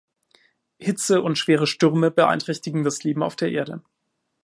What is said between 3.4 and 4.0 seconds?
Erde.